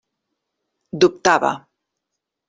[1.03, 1.51] Dubtava.